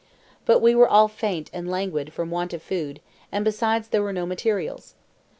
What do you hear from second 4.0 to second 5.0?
were no materials.